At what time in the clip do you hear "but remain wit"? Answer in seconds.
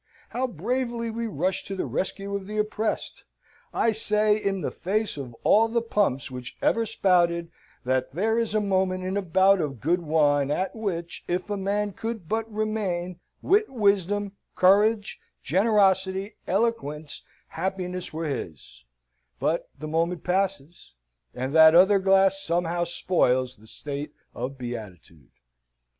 12.27-13.69